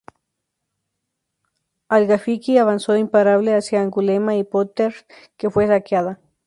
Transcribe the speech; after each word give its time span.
Al-Ghafiqí 1.87 2.57
avanzó 2.57 2.97
imparable 2.97 3.53
hacia 3.53 3.83
Angulema 3.83 4.35
y 4.35 4.43
Poitiers, 4.43 5.05
que 5.37 5.51
fue 5.51 5.67
saqueada. 5.67 6.19